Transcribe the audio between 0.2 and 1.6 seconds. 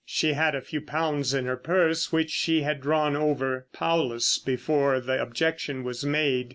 had a few pounds in her